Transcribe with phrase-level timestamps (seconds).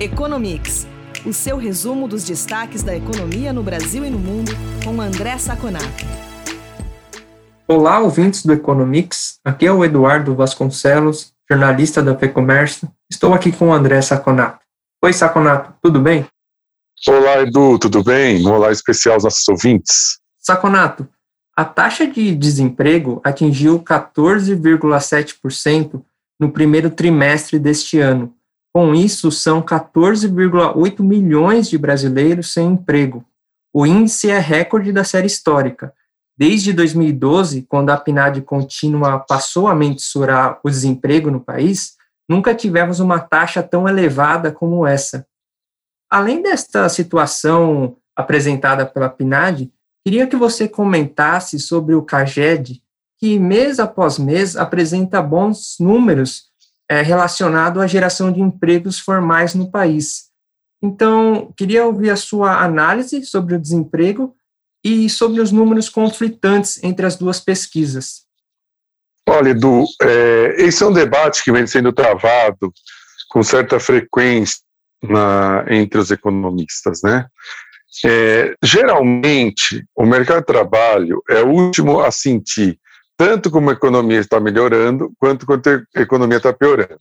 [0.00, 0.86] Economics,
[1.26, 4.52] o seu resumo dos destaques da economia no Brasil e no mundo,
[4.84, 6.04] com André Saconato.
[7.66, 9.40] Olá, ouvintes do Economics.
[9.44, 12.88] Aqui é o Eduardo Vasconcelos, jornalista da FEComércio.
[13.10, 14.60] Estou aqui com o André Saconato.
[15.04, 16.24] Oi, Saconato, tudo bem?
[17.08, 18.46] Olá, Edu, tudo bem?
[18.46, 20.20] Um olá especial aos nossos ouvintes.
[20.38, 21.08] Saconato,
[21.56, 26.00] a taxa de desemprego atingiu 14,7%
[26.38, 28.32] no primeiro trimestre deste ano,
[28.72, 33.24] com isso, são 14,8 milhões de brasileiros sem emprego.
[33.72, 35.92] O índice é recorde da série histórica.
[36.36, 41.96] Desde 2012, quando a PNAD contínua passou a mensurar o desemprego no país,
[42.28, 45.26] nunca tivemos uma taxa tão elevada como essa.
[46.08, 49.72] Além desta situação apresentada pela PNAD,
[50.04, 52.82] queria que você comentasse sobre o CAGED,
[53.18, 56.47] que mês após mês apresenta bons números
[56.88, 60.28] é, relacionado à geração de empregos formais no país.
[60.82, 64.34] Então, queria ouvir a sua análise sobre o desemprego
[64.82, 68.22] e sobre os números conflitantes entre as duas pesquisas.
[69.28, 72.72] Olha, Edu, é, esse é um debate que vem sendo travado
[73.28, 74.60] com certa frequência
[75.02, 77.26] na, entre os economistas, né?
[78.04, 82.78] É, geralmente, o mercado de trabalho é o último a sentir
[83.18, 87.00] tanto como a economia está melhorando, quanto quanto a economia está piorando.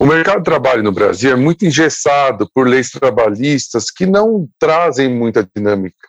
[0.00, 5.14] O mercado de trabalho no Brasil é muito engessado por leis trabalhistas que não trazem
[5.14, 6.08] muita dinâmica.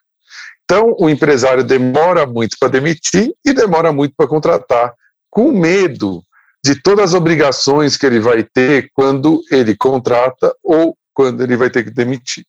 [0.63, 4.93] Então, o empresário demora muito para demitir e demora muito para contratar,
[5.29, 6.23] com medo
[6.63, 11.69] de todas as obrigações que ele vai ter quando ele contrata ou quando ele vai
[11.69, 12.45] ter que demitir.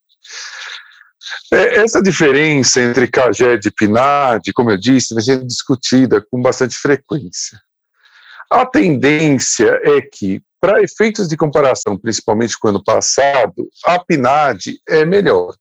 [1.53, 6.77] É, essa diferença entre CAGED e PNAD, como eu disse, vem sendo discutida com bastante
[6.77, 7.61] frequência.
[8.51, 14.81] A tendência é que, para efeitos de comparação, principalmente com o ano passado, a PNAD
[14.89, 15.55] é melhor.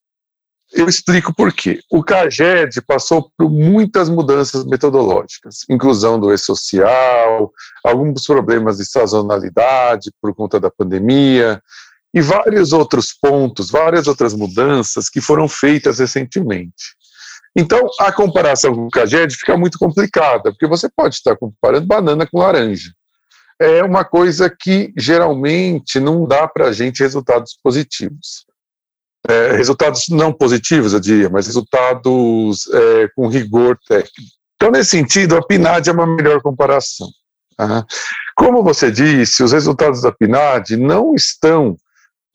[0.71, 1.79] Eu explico por quê.
[1.91, 7.51] O CAGED passou por muitas mudanças metodológicas, inclusão do e-social,
[7.83, 11.61] alguns problemas de sazonalidade por conta da pandemia,
[12.13, 16.97] e vários outros pontos, várias outras mudanças que foram feitas recentemente.
[17.55, 22.25] Então, a comparação com o CAGED fica muito complicada, porque você pode estar comparando banana
[22.25, 22.91] com laranja.
[23.59, 28.45] É uma coisa que geralmente não dá para a gente resultados positivos.
[29.27, 34.31] É, resultados não positivos, eu diria, mas resultados é, com rigor técnico.
[34.55, 37.07] Então, nesse sentido, a PNAD é uma melhor comparação.
[37.57, 37.85] Tá?
[38.35, 41.75] Como você disse, os resultados da PNAD não estão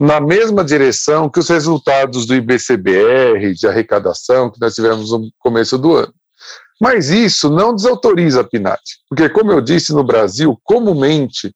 [0.05, 5.79] na mesma direção que os resultados do IBCBR de arrecadação que nós tivemos no começo
[5.79, 6.13] do ano.
[6.81, 11.55] Mas isso não desautoriza a PNAD, porque, como eu disse no Brasil, comumente,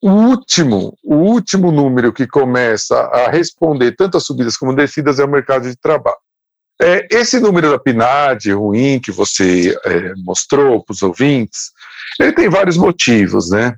[0.00, 5.24] o último, o último número que começa a responder tanto as subidas como descidas é
[5.24, 6.16] o mercado de trabalho.
[6.80, 11.72] É, esse número da PNAD ruim que você é, mostrou para os ouvintes,
[12.20, 13.74] ele tem vários motivos, né?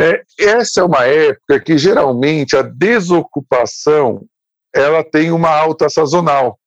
[0.00, 4.24] É, essa é uma época que geralmente a desocupação
[4.74, 6.58] ela tem uma alta sazonal,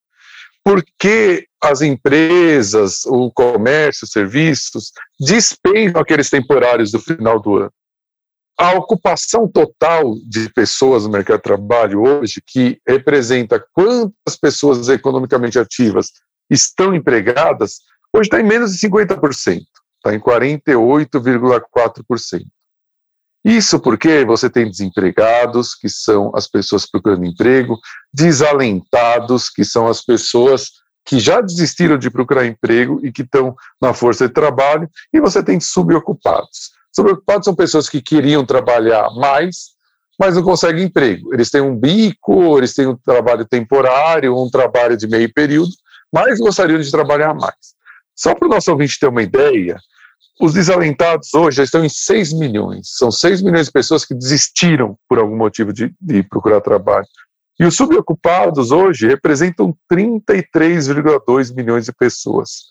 [0.64, 7.74] porque as empresas, o comércio, os serviços despejam aqueles temporários do final do ano.
[8.56, 15.58] A ocupação total de pessoas no mercado de trabalho hoje, que representa quantas pessoas economicamente
[15.58, 16.12] ativas
[16.52, 17.80] estão empregadas,
[18.16, 19.64] hoje está em menos de 50%,
[19.98, 22.44] está em 48,4%.
[23.44, 27.78] Isso porque você tem desempregados, que são as pessoas procurando emprego,
[28.14, 30.72] desalentados, que são as pessoas
[31.06, 35.44] que já desistiram de procurar emprego e que estão na força de trabalho, e você
[35.44, 36.72] tem subocupados.
[36.96, 39.74] Subocupados são pessoas que queriam trabalhar mais,
[40.18, 41.34] mas não conseguem emprego.
[41.34, 45.72] Eles têm um bico, eles têm um trabalho temporário, um trabalho de meio período,
[46.14, 47.74] mas gostariam de trabalhar mais.
[48.16, 49.78] Só para o nosso ouvinte ter uma ideia,
[50.40, 52.90] os desalentados hoje já estão em 6 milhões.
[52.98, 57.08] São 6 milhões de pessoas que desistiram por algum motivo de, de procurar trabalho.
[57.60, 62.64] E os subocupados hoje representam 33,2 milhões de pessoas.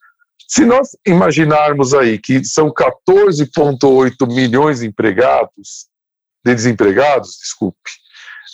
[0.48, 5.86] Se nós imaginarmos aí que são 14,8 milhões de empregados,
[6.44, 7.90] de desempregados, desculpe,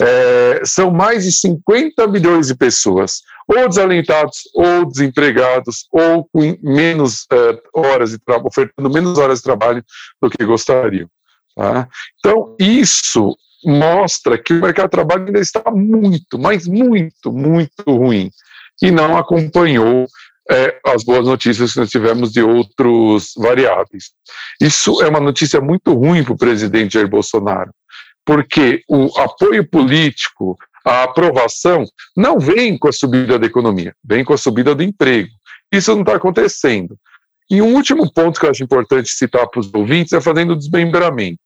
[0.01, 7.27] é, são mais de 50 milhões de pessoas, ou desalentados, ou desempregados, ou com menos
[7.33, 9.85] é, horas de trabalho, ofertando menos horas de trabalho
[10.21, 11.09] do que gostariam.
[11.57, 11.89] Tá?
[12.19, 18.31] Então, isso mostra que o mercado de trabalho ainda está muito, mas muito, muito ruim,
[18.81, 20.07] e não acompanhou
[20.51, 24.13] é, as boas notícias que nós tivemos de outros variáveis.
[24.61, 27.71] Isso é uma notícia muito ruim para o presidente Jair Bolsonaro,
[28.29, 30.55] porque o apoio político
[30.85, 35.31] a aprovação não vem com a subida da economia, vem com a subida do emprego.
[35.73, 36.95] Isso não está acontecendo.
[37.51, 40.57] E um último ponto que eu acho importante citar para os ouvintes é fazendo o
[40.57, 41.39] desmembramento.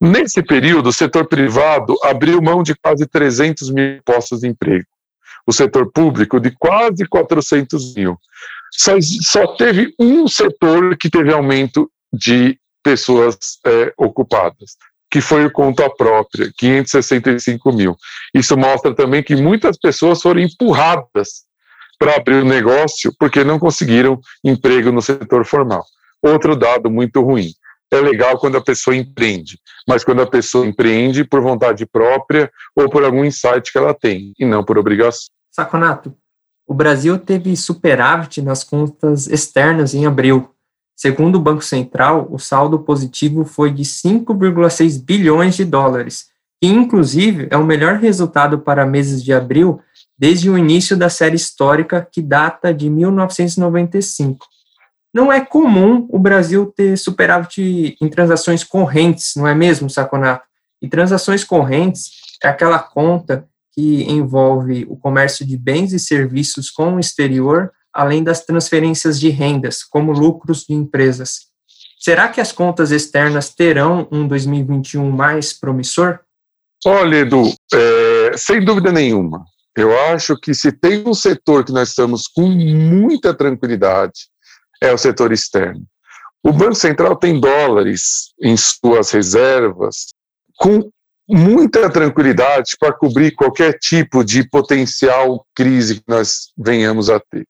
[0.00, 4.86] Nesse período, o setor privado abriu mão de quase 300 mil postos de emprego.
[5.44, 8.16] O setor público de quase 400 mil.
[8.70, 13.36] Só, só teve um setor que teve aumento de pessoas
[13.66, 14.76] é, ocupadas,
[15.10, 17.96] que foi conta própria, 565 mil.
[18.34, 21.46] Isso mostra também que muitas pessoas foram empurradas
[21.98, 25.84] para abrir o negócio porque não conseguiram emprego no setor formal.
[26.22, 27.52] Outro dado muito ruim.
[27.90, 29.58] É legal quando a pessoa empreende,
[29.88, 34.34] mas quando a pessoa empreende por vontade própria ou por algum insight que ela tem,
[34.38, 35.28] e não por obrigação.
[35.50, 36.14] Saconato,
[36.66, 40.50] o Brasil teve superávit nas contas externas em abril.
[40.98, 46.26] Segundo o Banco Central, o saldo positivo foi de 5,6 bilhões de dólares,
[46.60, 49.80] que inclusive é o melhor resultado para meses de abril
[50.18, 54.44] desde o início da série histórica que data de 1995.
[55.14, 60.48] Não é comum o Brasil ter superávit em transações correntes, não é mesmo, Saconato?
[60.82, 62.10] E transações correntes
[62.42, 68.22] é aquela conta que envolve o comércio de bens e serviços com o exterior, além
[68.22, 71.48] das transferências de rendas, como lucros de empresas.
[71.98, 76.20] Será que as contas externas terão um 2021 mais promissor?
[76.86, 79.44] Olha, Edu, é, sem dúvida nenhuma.
[79.76, 84.28] Eu acho que se tem um setor que nós estamos com muita tranquilidade,
[84.80, 85.84] é o setor externo.
[86.42, 90.06] O Banco Central tem dólares em suas reservas
[90.56, 90.88] com
[91.28, 97.44] muita tranquilidade para cobrir qualquer tipo de potencial crise que nós venhamos a ter.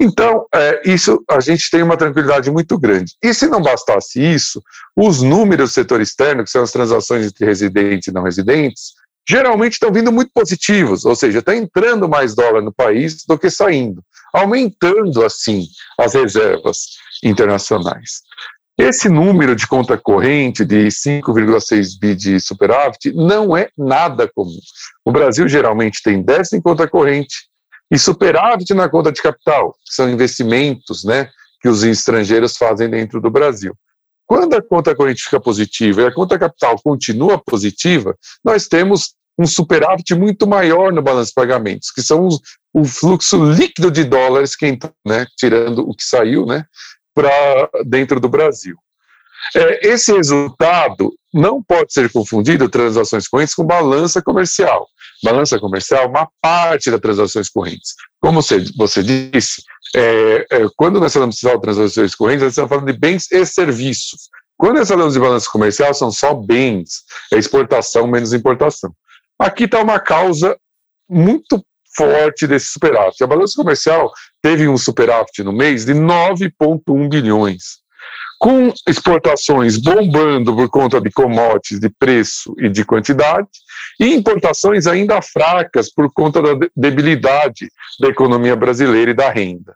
[0.00, 3.14] Então, é, isso a gente tem uma tranquilidade muito grande.
[3.22, 4.62] E se não bastasse isso,
[4.96, 8.94] os números do setor externo, que são as transações entre residentes e não residentes,
[9.28, 13.48] geralmente estão vindo muito positivos, ou seja, está entrando mais dólar no país do que
[13.48, 14.02] saindo,
[14.32, 15.66] aumentando assim
[15.98, 16.78] as reservas
[17.22, 18.22] internacionais.
[18.76, 24.58] Esse número de conta corrente de 5,6 bi de superávit não é nada comum.
[25.04, 27.48] O Brasil geralmente tem 10 em conta corrente
[27.90, 33.20] e superávit na conta de capital, que são investimentos né, que os estrangeiros fazem dentro
[33.20, 33.74] do Brasil.
[34.26, 39.46] Quando a conta corrente fica positiva e a conta capital continua positiva, nós temos um
[39.46, 42.40] superávit muito maior no balanço de pagamentos, que são os,
[42.72, 46.64] o fluxo líquido de dólares que entra, né, tirando o que saiu, né,
[47.14, 48.76] para dentro do Brasil.
[49.54, 54.86] É, esse resultado não pode ser confundido, transações correntes, com balança comercial.
[55.24, 57.94] Balança comercial uma parte das transações correntes.
[58.20, 59.62] Como você, você disse,
[59.96, 64.28] é, é, quando nós falamos de transações correntes, nós estamos falando de bens e serviços.
[64.56, 68.94] Quando nós falamos de balança comercial, são só bens, é exportação menos importação.
[69.38, 70.56] Aqui está uma causa
[71.08, 71.64] muito
[71.96, 73.22] forte desse superávit.
[73.22, 74.12] A balança comercial
[74.42, 77.83] teve um superávit no mês de 9,1 bilhões.
[78.44, 83.48] Com exportações bombando por conta de commodities de preço e de quantidade,
[83.98, 89.74] e importações ainda fracas por conta da debilidade da economia brasileira e da renda.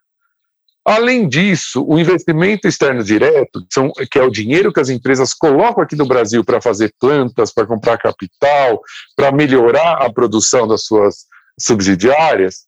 [0.84, 3.66] Além disso, o investimento externo direto,
[4.10, 7.66] que, é o dinheiro que as empresas colocam aqui no Brasil para fazer plantas, para
[7.66, 8.82] comprar capital,
[9.16, 11.24] para melhorar a produção das suas
[11.58, 12.66] subsidiárias,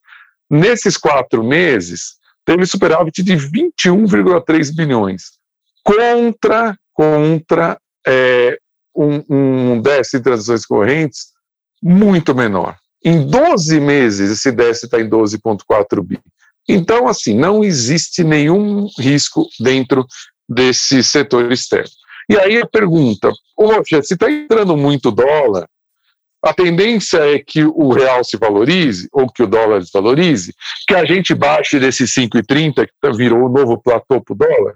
[0.49, 5.39] nesses quatro meses teve superávit de 21,3 bilhões,
[5.83, 8.57] contra, contra é,
[8.95, 11.27] um, um déficit de transações correntes
[11.81, 12.75] muito menor.
[13.03, 16.19] Em 12 meses, esse déficit está em 12,4 bi.
[16.69, 20.05] Então, assim, não existe nenhum risco dentro
[20.47, 21.89] desse setor externo.
[22.29, 25.67] E aí a pergunta, poxa, se está entrando muito dólar,
[26.43, 30.53] a tendência é que o real se valorize, ou que o dólar desvalorize,
[30.87, 34.75] que a gente baixe desse 5,30, que virou o novo platô para o dólar?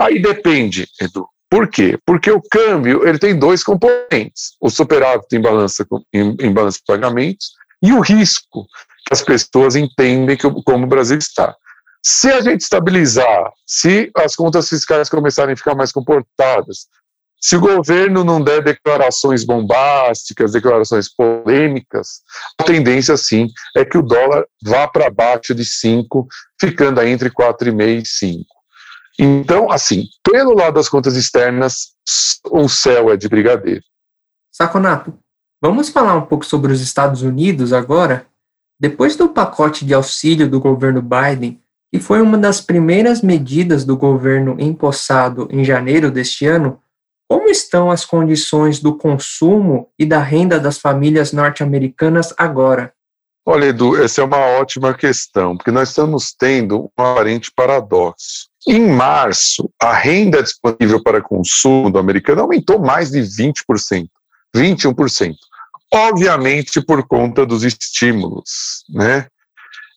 [0.00, 1.28] Aí depende, Edu.
[1.50, 1.98] Por quê?
[2.04, 6.84] Porque o câmbio ele tem dois componentes: o superávit em balança, em, em balança de
[6.86, 7.52] pagamentos
[7.82, 8.66] e o risco
[9.06, 11.54] que as pessoas entendem que, como o Brasil está.
[12.04, 16.86] Se a gente estabilizar, se as contas fiscais começarem a ficar mais comportadas,
[17.40, 22.20] se o governo não der declarações bombásticas, declarações polêmicas,
[22.58, 26.26] a tendência, sim, é que o dólar vá para baixo de 5,
[26.60, 28.57] ficando aí entre 4,5 e 5.
[29.18, 31.94] Então, assim, pelo lado das contas externas,
[32.50, 33.82] o céu é de brigadeiro.
[34.52, 35.18] Saconato,
[35.60, 38.26] vamos falar um pouco sobre os Estados Unidos agora?
[38.80, 41.60] Depois do pacote de auxílio do governo Biden,
[41.92, 46.80] que foi uma das primeiras medidas do governo empossado em janeiro deste ano,
[47.28, 52.92] como estão as condições do consumo e da renda das famílias norte-americanas agora?
[53.46, 58.47] Olha, Edu, essa é uma ótima questão, porque nós estamos tendo um aparente paradoxo.
[58.70, 64.06] Em março, a renda disponível para consumo do americano aumentou mais de 20%,
[64.54, 65.34] 21%.
[65.90, 69.26] Obviamente por conta dos estímulos, né?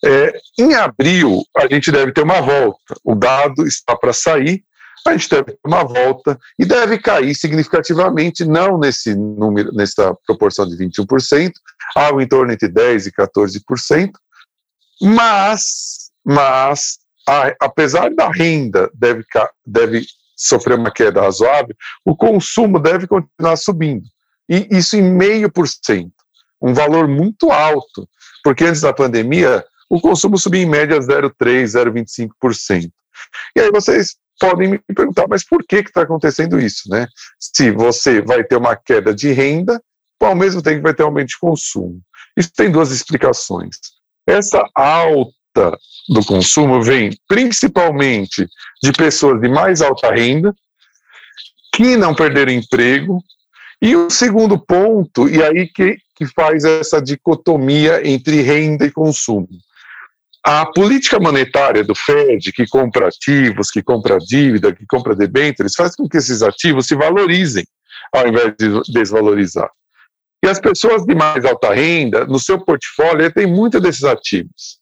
[0.06, 2.96] É, em abril, a gente deve ter uma volta.
[3.04, 4.64] O dado está para sair,
[5.06, 10.66] a gente deve ter uma volta e deve cair significativamente, não nesse número, nessa proporção
[10.66, 11.52] de 21%,
[11.94, 14.12] algo em torno entre 10% e 14%,
[15.02, 19.24] mas, mas a, apesar da renda deve,
[19.66, 24.06] deve sofrer uma queda razoável, o consumo deve continuar subindo.
[24.50, 26.14] E isso em meio por cento,
[26.62, 28.08] um valor muito alto,
[28.44, 31.34] porque antes da pandemia o consumo subia em média 0,3%,
[31.66, 32.92] 0,25%.
[33.56, 36.90] E aí vocês podem me perguntar, mas por que está acontecendo isso?
[36.90, 37.08] Né?
[37.38, 39.82] Se você vai ter uma queda de renda,
[40.20, 42.02] ao mesmo tempo vai ter aumento de consumo.
[42.38, 43.76] Isso tem duas explicações.
[44.26, 45.41] Essa alta
[46.10, 48.48] do consumo vem principalmente
[48.82, 50.54] de pessoas de mais alta renda,
[51.74, 53.24] que não perderam emprego,
[53.82, 59.48] e o segundo ponto, e aí que, que faz essa dicotomia entre renda e consumo.
[60.44, 65.96] A política monetária do Fed, que compra ativos, que compra dívida, que compra debêntures, faz
[65.96, 67.66] com que esses ativos se valorizem,
[68.14, 69.70] ao invés de desvalorizar.
[70.44, 74.81] E as pessoas de mais alta renda, no seu portfólio, têm muitos desses ativos.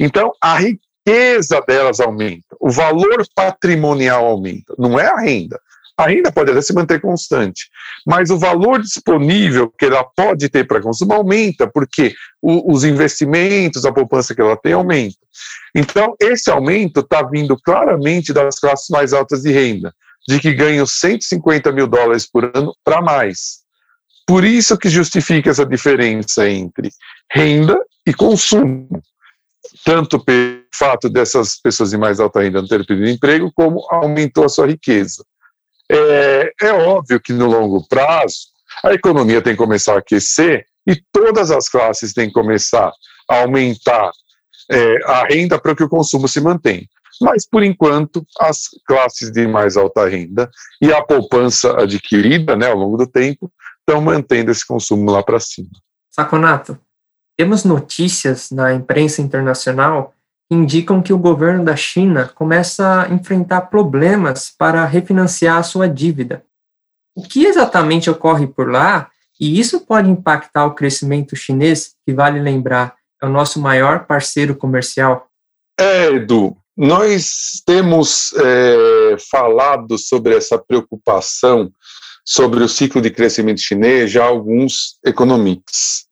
[0.00, 5.60] Então, a riqueza delas aumenta, o valor patrimonial aumenta, não é a renda.
[5.98, 7.70] A renda pode até se manter constante,
[8.06, 13.86] mas o valor disponível que ela pode ter para consumo aumenta, porque o, os investimentos,
[13.86, 15.16] a poupança que ela tem aumenta.
[15.74, 19.94] Então, esse aumento está vindo claramente das classes mais altas de renda,
[20.28, 23.64] de que ganham 150 mil dólares por ano para mais.
[24.26, 26.90] Por isso que justifica essa diferença entre
[27.32, 29.02] renda e consumo,
[29.86, 34.44] tanto pelo fato dessas pessoas de mais alta renda não terem perdido emprego, como aumentou
[34.44, 35.24] a sua riqueza.
[35.88, 38.48] É, é óbvio que no longo prazo
[38.84, 42.92] a economia tem que começar a aquecer e todas as classes têm que começar
[43.30, 44.10] a aumentar
[44.72, 46.84] é, a renda para que o consumo se mantenha.
[47.22, 50.50] Mas, por enquanto, as classes de mais alta renda
[50.82, 55.38] e a poupança adquirida né, ao longo do tempo estão mantendo esse consumo lá para
[55.38, 55.70] cima.
[56.10, 56.76] Saconato,
[57.36, 60.14] temos notícias na imprensa internacional
[60.50, 66.44] indicam que o governo da China começa a enfrentar problemas para refinanciar a sua dívida.
[67.14, 69.10] O que exatamente ocorre por lá?
[69.40, 74.54] E isso pode impactar o crescimento chinês, que vale lembrar, é o nosso maior parceiro
[74.54, 75.28] comercial?
[75.78, 81.70] É, Edu, nós temos é, falado sobre essa preocupação
[82.26, 86.06] sobre o ciclo de crescimento chinês já alguns economistas.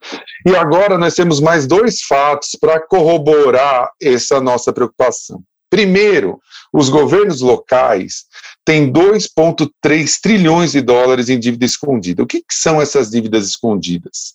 [0.46, 5.42] E agora nós temos mais dois fatos para corroborar essa nossa preocupação.
[5.68, 6.38] Primeiro,
[6.72, 8.26] os governos locais
[8.64, 12.22] têm 2,3 trilhões de dólares em dívida escondida.
[12.22, 14.34] O que, que são essas dívidas escondidas?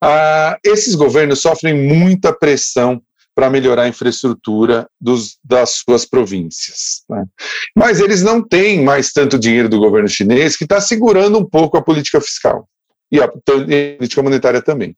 [0.00, 3.02] Ah, esses governos sofrem muita pressão
[3.38, 7.04] para melhorar a infraestrutura dos, das suas províncias.
[7.08, 7.24] Né?
[7.72, 11.76] Mas eles não têm mais tanto dinheiro do governo chinês que está segurando um pouco
[11.76, 12.68] a política fiscal
[13.12, 14.96] e a, política monetária também.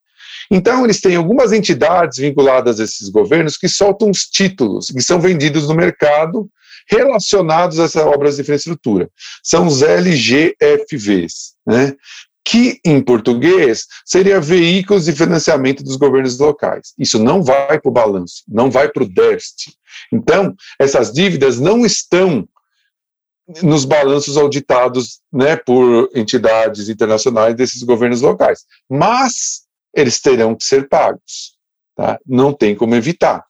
[0.50, 5.20] Então, eles têm algumas entidades vinculadas a esses governos que soltam os títulos que são
[5.20, 6.48] vendidos no mercado
[6.88, 9.10] relacionados a essas obras de infraestrutura.
[9.44, 11.56] São os LGFVs.
[11.66, 11.94] Né?
[12.50, 16.92] Que em português seria veículos de financiamento dos governos locais.
[16.98, 19.72] Isso não vai para o balanço, não vai para o déficit.
[20.12, 22.48] Então, essas dívidas não estão
[23.62, 29.62] nos balanços auditados né, por entidades internacionais desses governos locais, mas
[29.94, 31.56] eles terão que ser pagos.
[31.94, 32.18] Tá?
[32.26, 33.44] Não tem como evitar.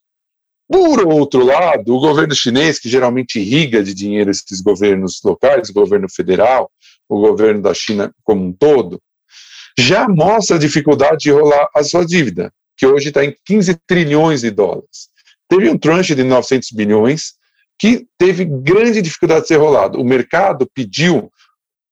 [0.68, 5.72] Por outro lado, o governo chinês, que geralmente irriga de dinheiro esses governos locais, o
[5.72, 6.70] governo federal,
[7.16, 9.00] o governo da China como um todo,
[9.78, 14.40] já mostra a dificuldade de rolar a sua dívida, que hoje está em 15 trilhões
[14.42, 15.08] de dólares.
[15.48, 17.34] Teve um tranche de 900 bilhões
[17.78, 19.98] que teve grande dificuldade de ser rolado.
[19.98, 21.30] O mercado pediu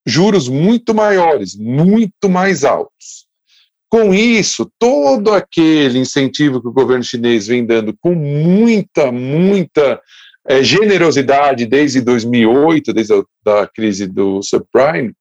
[0.07, 3.27] juros muito maiores, muito mais altos.
[3.91, 10.01] Com isso, todo aquele incentivo que o governo chinês vem dando com muita, muita
[10.49, 15.15] é, generosidade desde 2008, desde a da crise do subprime,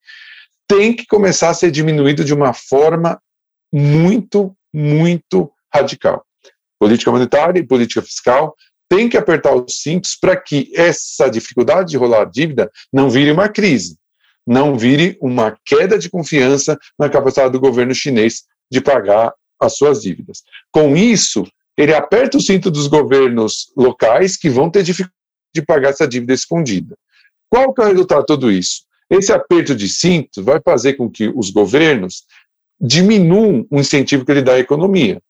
[0.68, 3.20] tem que começar a ser diminuído de uma forma
[3.72, 6.26] muito, muito radical.
[6.80, 8.56] Política monetária e política fiscal
[8.90, 13.50] tem que apertar os cintos para que essa dificuldade de rolar dívida não vire uma
[13.50, 13.98] crise.
[14.50, 20.02] não vire uma queda de confiança na capacidade do governo chinês de pagar as suas
[20.02, 20.42] dívidas.
[20.72, 21.46] Com isso,
[21.78, 25.17] ele aperta o cinto dos governos locais que vão ter dificuldade
[25.54, 26.96] de pagar essa dívida escondida.
[27.50, 28.82] Qual que é o resultado de tudo isso?
[29.10, 32.24] Esse aperto de cinto vai fazer com que os governos
[32.80, 35.22] diminuam o incentivo que ele dá à economia.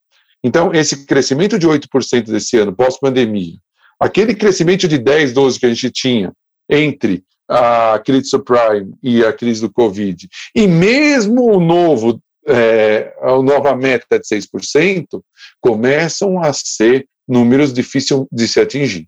[0.43, 3.55] Então, esse crescimento de 8% desse ano, pós-pandemia,
[4.00, 6.33] aquele crescimento de 10, 12 que a gente tinha
[6.69, 13.41] entre a crise subprime e a crise do Covid, e mesmo o novo, é, a
[13.41, 15.05] nova meta de 6%,
[15.62, 19.07] começam a ser números difíceis de se atingir.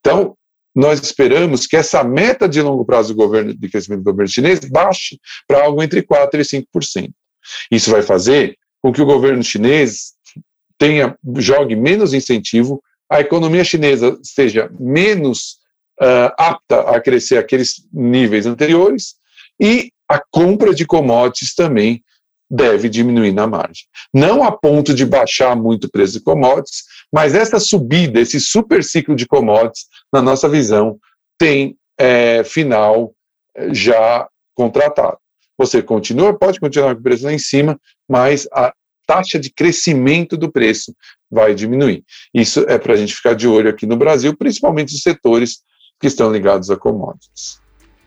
[0.00, 0.36] Então,
[0.76, 4.60] nós esperamos que essa meta de longo prazo do governo de crescimento do governo chinês
[4.60, 5.18] baixe
[5.48, 7.10] para algo entre 4% e 5%.
[7.70, 10.12] Isso vai fazer com que o governo chinês
[10.76, 15.56] tenha jogue menos incentivo, a economia chinesa seja menos
[15.98, 19.14] uh, apta a crescer aqueles níveis anteriores
[19.58, 22.04] e a compra de commodities também
[22.50, 23.84] deve diminuir na margem.
[24.12, 28.82] Não a ponto de baixar muito o preço de commodities, mas essa subida, esse super
[28.82, 30.98] ciclo de commodities, na nossa visão,
[31.38, 33.12] tem é, final
[33.54, 35.18] é, já contratado.
[35.58, 38.72] Você continua, pode continuar com o preço lá em cima, mas a
[39.06, 40.94] taxa de crescimento do preço
[41.30, 42.04] vai diminuir.
[42.34, 45.62] Isso é para a gente ficar de olho aqui no Brasil, principalmente os setores
[46.00, 47.60] que estão ligados a commodities.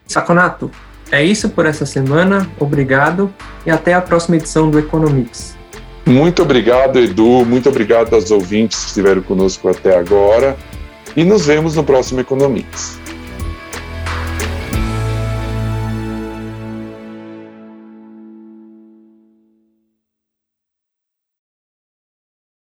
[0.05, 0.71] Saconato,
[1.11, 2.49] é isso por essa semana.
[2.59, 3.33] Obrigado
[3.65, 5.57] e até a próxima edição do Economics.
[6.05, 7.45] Muito obrigado, Edu.
[7.45, 10.57] Muito obrigado aos ouvintes que estiveram conosco até agora.
[11.15, 12.99] E nos vemos no próximo Economics.